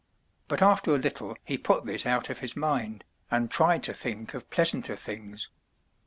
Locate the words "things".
4.95-5.49